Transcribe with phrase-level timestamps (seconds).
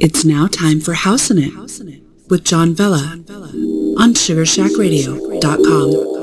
[0.00, 1.52] It's now time for House'n It
[2.30, 3.18] with John Vella
[3.98, 6.17] on SugarShackRadio.com.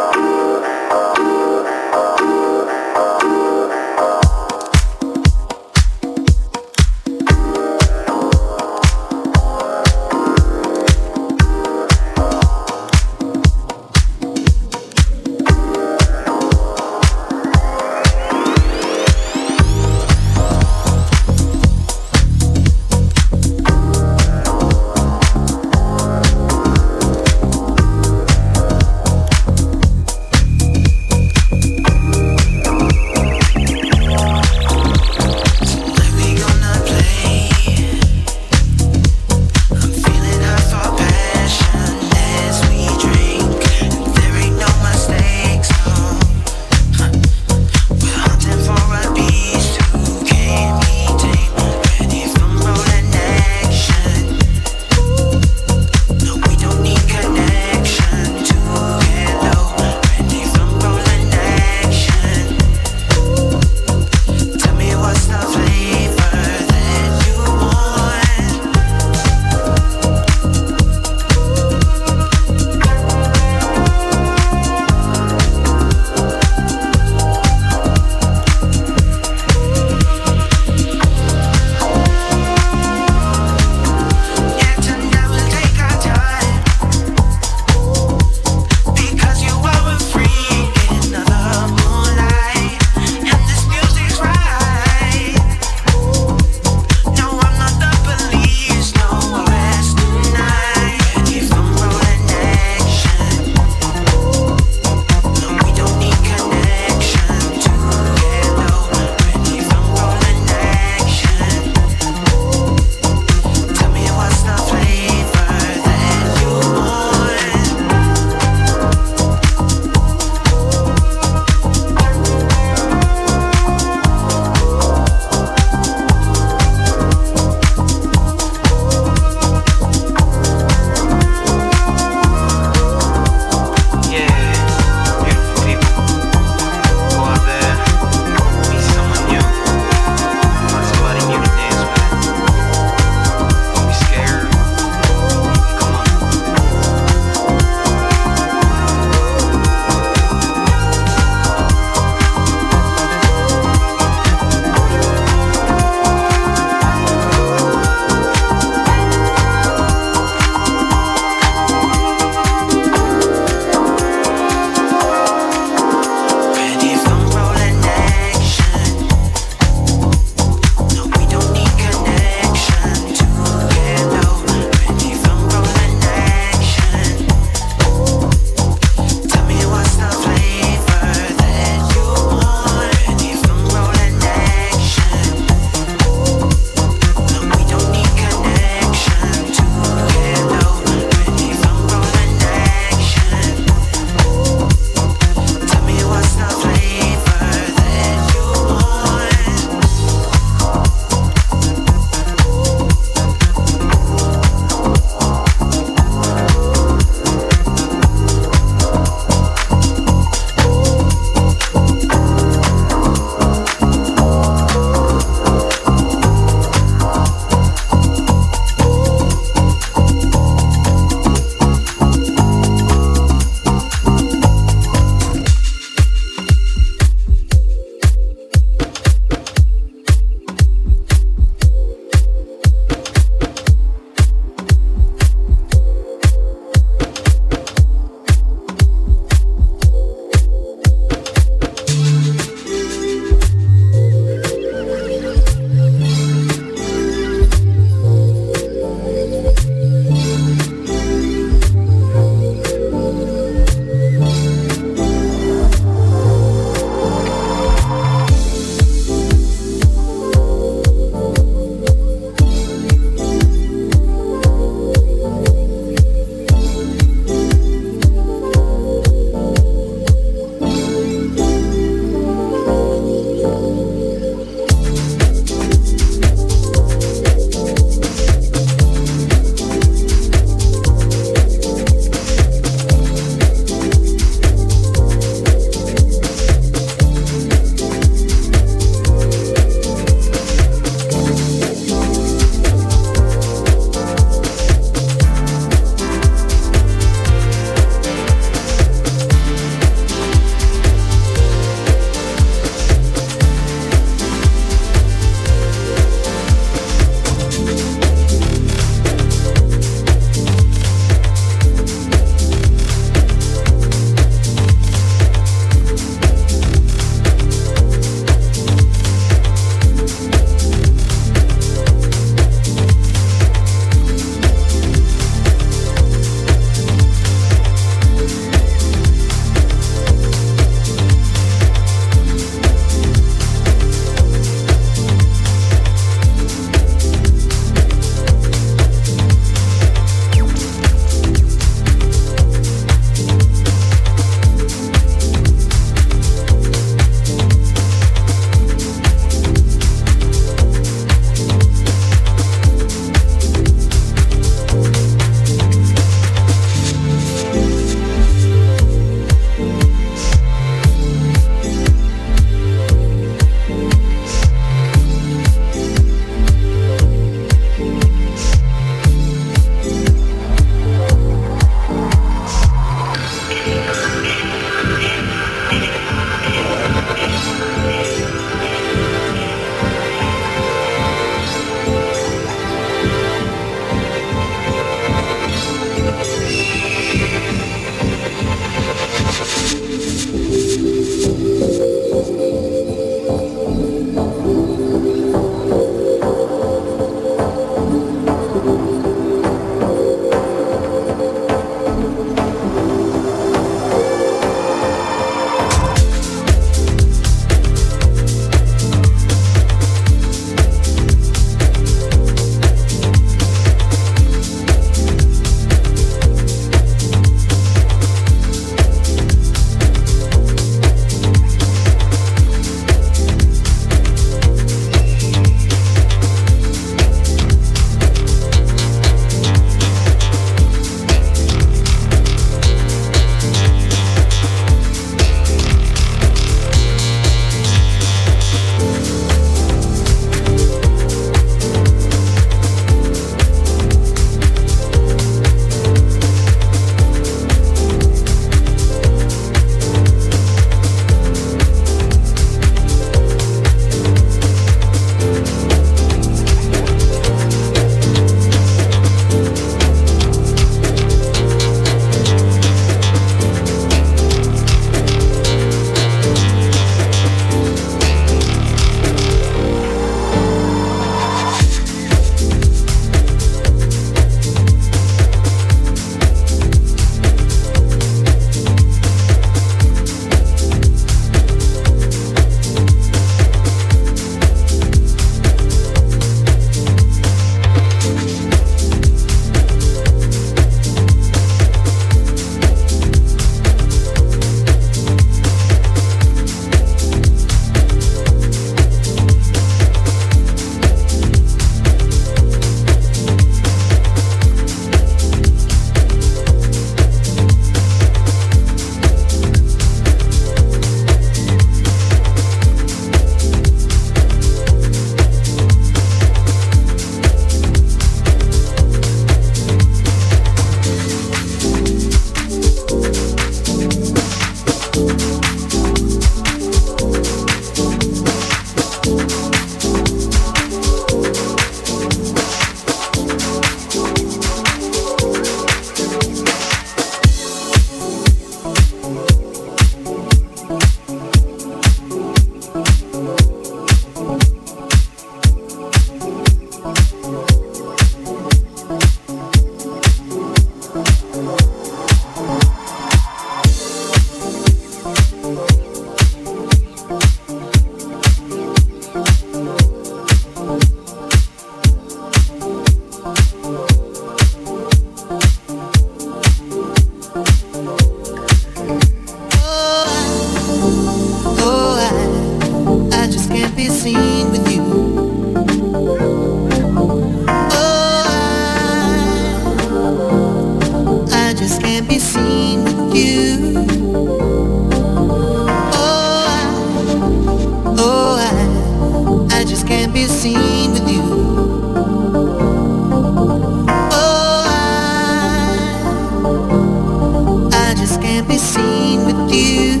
[598.40, 600.00] can't be seen with you.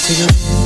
[0.00, 0.63] So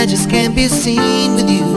[0.00, 1.69] I just can't be seen with you.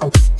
[0.00, 0.37] Oh.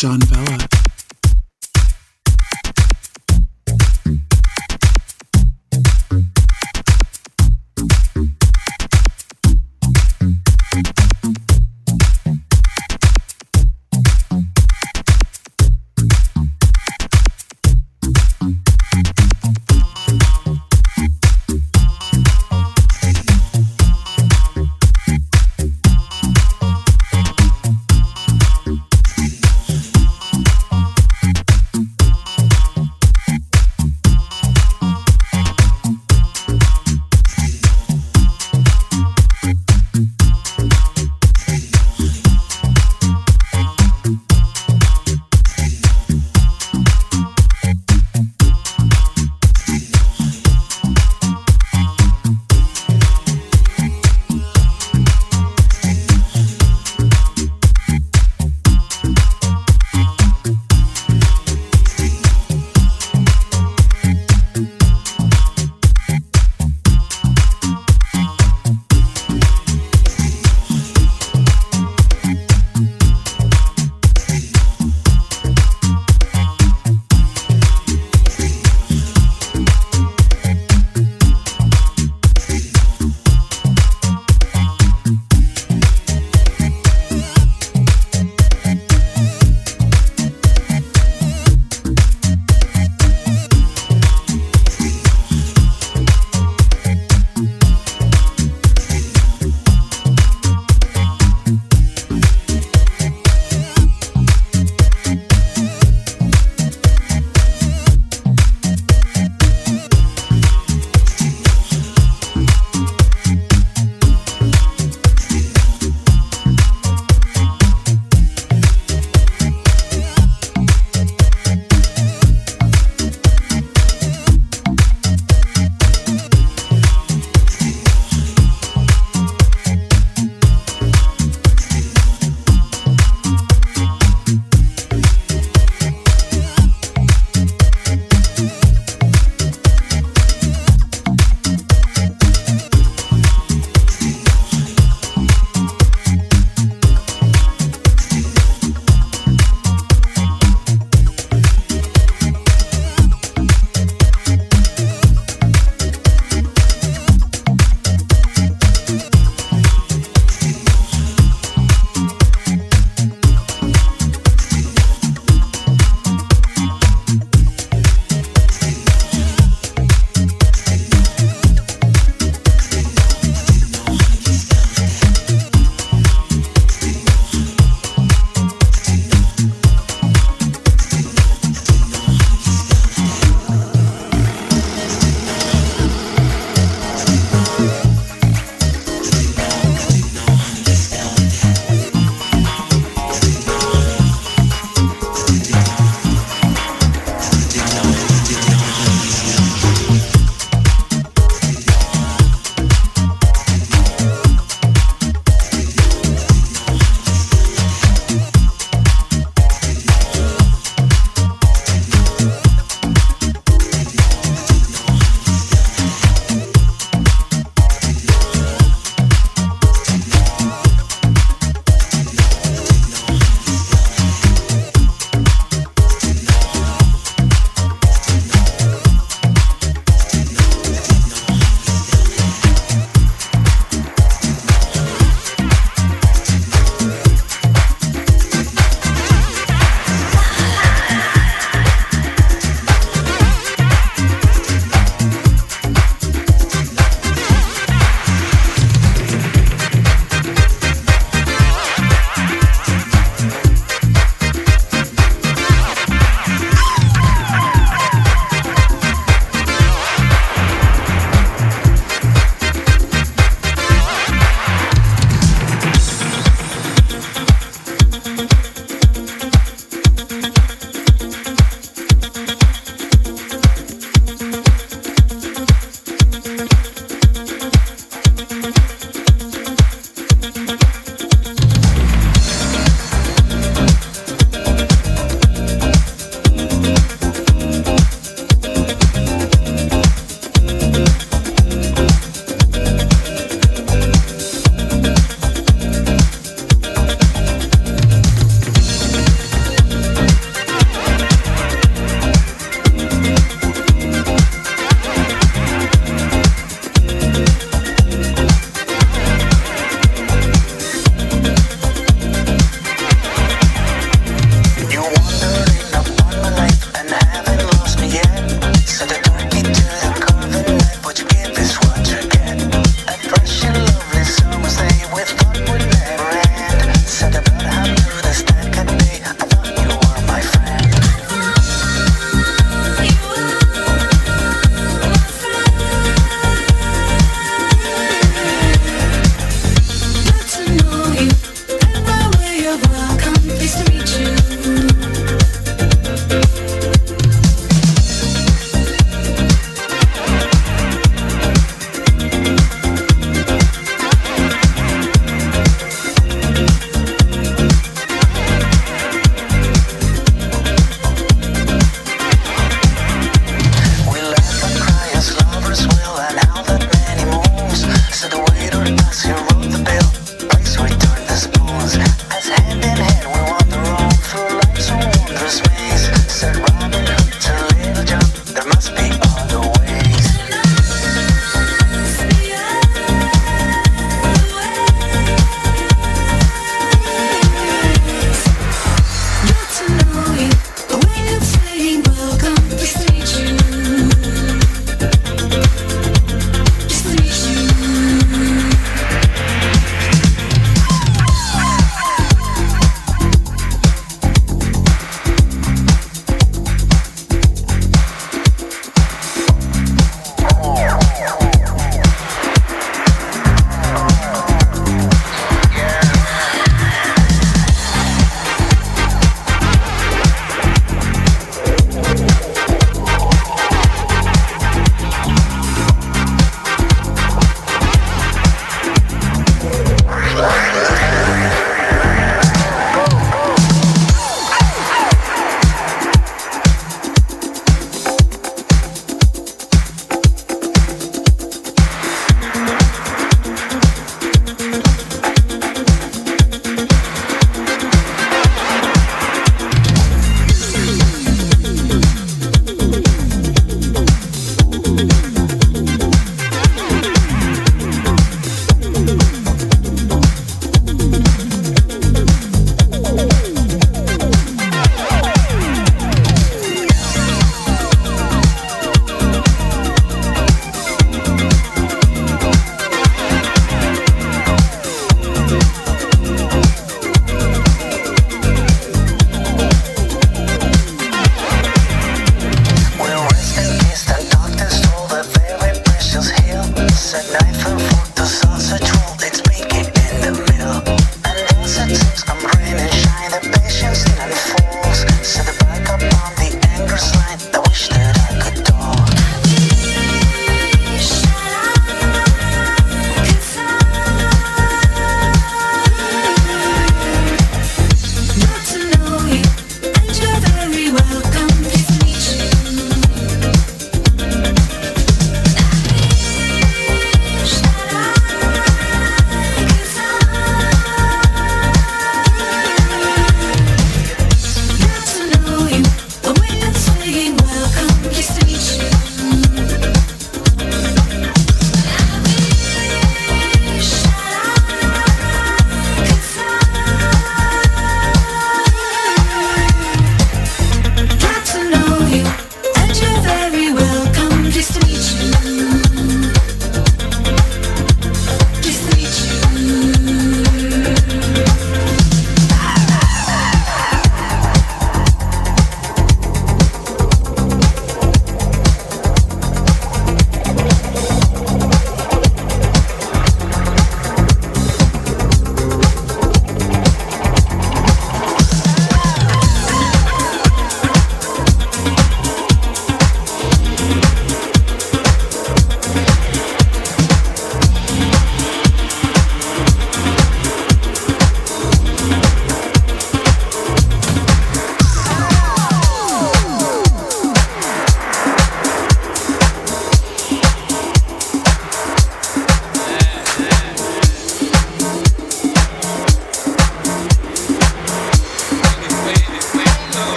[0.00, 0.79] John Bella.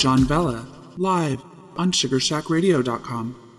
[0.00, 1.44] John Vella, live
[1.76, 3.49] on SugarshackRadio.com.